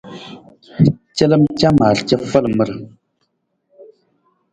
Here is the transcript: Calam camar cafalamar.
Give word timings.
Calam 1.17 1.43
camar 1.59 1.95
cafalamar. 2.09 2.69